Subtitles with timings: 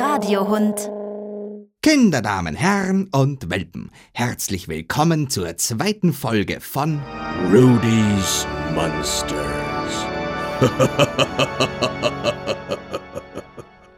[0.00, 0.90] Audiohund.
[1.82, 7.02] Kinderdamen, Herren und Welpen, herzlich willkommen zur zweiten Folge von
[7.52, 10.06] Rudy's Monsters.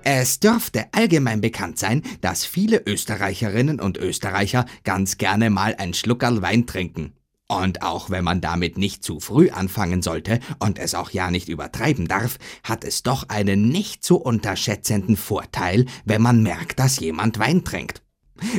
[0.03, 6.43] Es dürfte allgemein bekannt sein, dass viele Österreicherinnen und Österreicher ganz gerne mal ein Schluckerl
[6.43, 7.13] Wein trinken.
[7.51, 11.49] Und auch wenn man damit nicht zu früh anfangen sollte und es auch ja nicht
[11.49, 17.41] übertreiben darf, hat es doch einen nicht zu unterschätzenden Vorteil, wenn man merkt, dass jemand
[17.41, 18.03] Wein trinkt.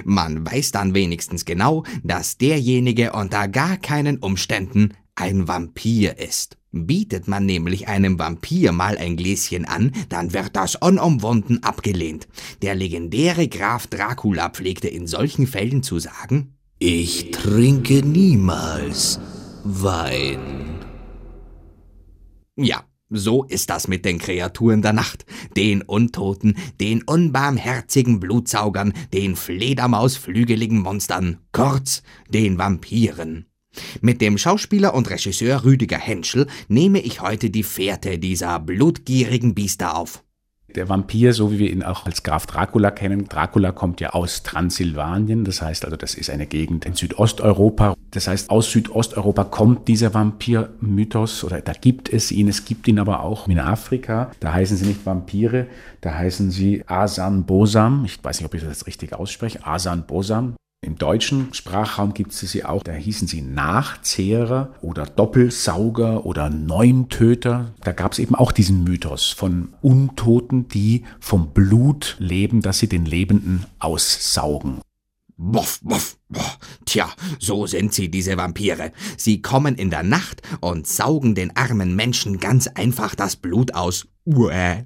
[0.04, 6.58] Man weiß dann wenigstens genau, dass derjenige unter gar keinen Umständen ein Vampir ist.
[6.74, 12.28] Bietet man nämlich einem Vampir mal ein Gläschen an, dann wird das unumwunden abgelehnt.
[12.62, 19.20] Der legendäre Graf Dracula pflegte in solchen Fällen zu sagen, Ich trinke niemals
[19.64, 20.80] Wein.
[22.56, 29.36] Ja, so ist das mit den Kreaturen der Nacht, den Untoten, den unbarmherzigen Blutsaugern, den
[29.36, 33.46] Fledermausflügeligen Monstern, kurz den Vampiren.
[34.02, 39.96] Mit dem Schauspieler und Regisseur Rüdiger Henschel nehme ich heute die Fährte dieser blutgierigen Biester
[39.96, 40.24] auf.
[40.76, 44.44] Der Vampir, so wie wir ihn auch als Graf Dracula kennen, Dracula kommt ja aus
[44.44, 47.96] Transsilvanien, das heißt also, das ist eine Gegend in Südosteuropa.
[48.12, 53.00] Das heißt, aus Südosteuropa kommt dieser Vampir-Mythos oder da gibt es ihn, es gibt ihn
[53.00, 54.32] aber auch in Afrika.
[54.40, 55.68] Da heißen sie nicht Vampire,
[56.02, 58.04] da heißen sie Asan Bosam.
[58.06, 59.66] Ich weiß nicht, ob ich das richtig ausspreche.
[59.66, 60.56] Asan Bosam.
[60.84, 67.76] Im deutschen Sprachraum gibt es sie auch, da hießen sie Nachzehrer oder Doppelsauger oder Neuntöter.
[67.82, 72.90] Da gab es eben auch diesen Mythos von Untoten, die vom Blut leben, dass sie
[72.90, 74.82] den Lebenden aussaugen.
[75.38, 76.58] Boff, boff, boff.
[76.86, 78.92] Tja, so sind sie, diese Vampire.
[79.18, 84.08] Sie kommen in der Nacht und saugen den armen Menschen ganz einfach das Blut aus.
[84.26, 84.86] Uäh.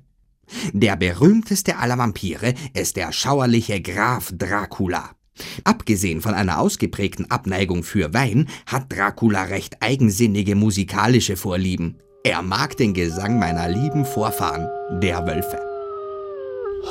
[0.74, 5.15] Der berühmteste aller Vampire ist der schauerliche Graf Dracula.
[5.63, 11.97] Abgesehen von einer ausgeprägten Abneigung für Wein hat Dracula recht eigensinnige musikalische Vorlieben.
[12.23, 14.68] Er mag den Gesang meiner lieben Vorfahren,
[15.01, 15.59] der Wölfe.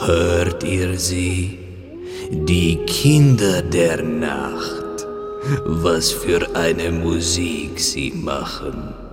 [0.01, 1.59] Hört ihr sie?
[2.31, 5.07] Die Kinder der Nacht.
[5.67, 9.04] Was für eine Musik sie machen.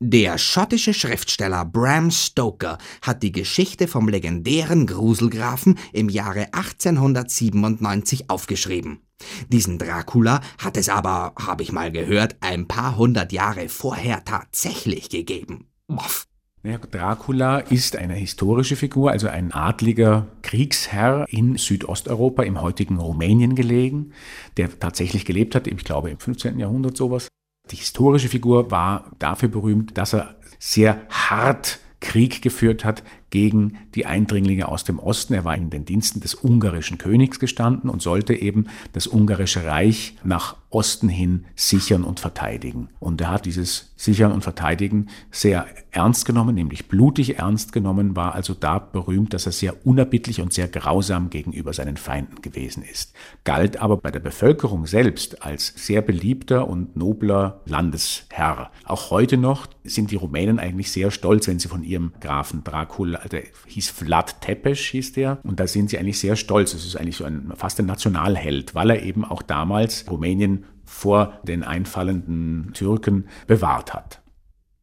[0.00, 9.00] Der schottische Schriftsteller Bram Stoker hat die Geschichte vom legendären Gruselgrafen im Jahre 1897 aufgeschrieben.
[9.48, 15.08] Diesen Dracula hat es aber, habe ich mal gehört, ein paar hundert Jahre vorher tatsächlich
[15.08, 15.68] gegeben.
[15.86, 16.26] Boff.
[16.62, 24.12] Dracula ist eine historische Figur, also ein adliger Kriegsherr in Südosteuropa, im heutigen Rumänien gelegen,
[24.58, 26.58] der tatsächlich gelebt hat, ich glaube im 15.
[26.58, 27.28] Jahrhundert sowas.
[27.70, 33.02] Die historische Figur war dafür berühmt, dass er sehr hart Krieg geführt hat
[33.36, 35.34] gegen die Eindringlinge aus dem Osten.
[35.34, 40.16] Er war in den Diensten des ungarischen Königs gestanden und sollte eben das ungarische Reich
[40.24, 42.88] nach Osten hin sichern und verteidigen.
[42.98, 48.34] Und er hat dieses Sichern und Verteidigen sehr ernst genommen, nämlich blutig ernst genommen, war
[48.34, 53.14] also da berühmt, dass er sehr unerbittlich und sehr grausam gegenüber seinen Feinden gewesen ist.
[53.44, 58.70] Galt aber bei der Bevölkerung selbst als sehr beliebter und nobler Landesherr.
[58.84, 63.20] Auch heute noch sind die Rumänen eigentlich sehr stolz, wenn sie von ihrem Grafen Dracula,
[63.28, 66.74] der hieß Vlad Tepes, hieß der, und da sind sie eigentlich sehr stolz.
[66.74, 71.40] Es ist eigentlich so ein, fast ein Nationalheld, weil er eben auch damals Rumänien vor
[71.42, 74.22] den einfallenden Türken bewahrt hat.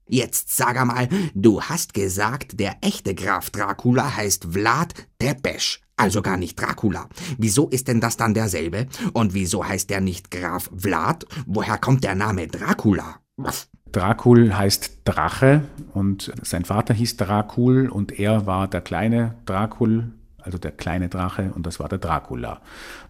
[0.07, 6.37] Jetzt sag einmal, du hast gesagt, der echte Graf Dracula heißt Vlad Tepes, also gar
[6.37, 7.07] nicht Dracula.
[7.37, 8.87] Wieso ist denn das dann derselbe?
[9.13, 11.25] Und wieso heißt der nicht Graf Vlad?
[11.45, 13.21] Woher kommt der Name Dracula?
[13.37, 13.69] Was?
[13.93, 15.61] Dracul heißt Drache
[15.93, 20.11] und sein Vater hieß Dracul und er war der kleine Dracul,
[20.41, 22.59] also der kleine Drache und das war der Dracula.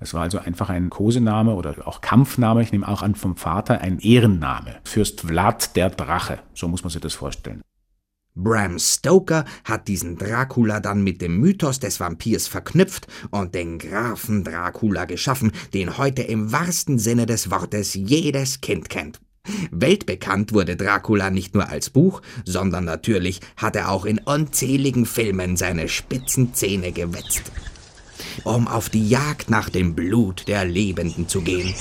[0.01, 3.79] Es war also einfach ein Kosename oder auch Kampfname, ich nehme auch an vom Vater,
[3.79, 4.75] ein Ehrenname.
[4.83, 7.61] Fürst Vlad der Drache, so muss man sich das vorstellen.
[8.35, 14.43] Bram Stoker hat diesen Dracula dann mit dem Mythos des Vampirs verknüpft und den Grafen
[14.43, 19.21] Dracula geschaffen, den heute im wahrsten Sinne des Wortes jedes Kind kennt.
[19.71, 25.57] Weltbekannt wurde Dracula nicht nur als Buch, sondern natürlich hat er auch in unzähligen Filmen
[25.57, 27.43] seine spitzen Zähne gewetzt,
[28.45, 31.73] um auf die Jagd nach dem Blut der Lebenden zu gehen.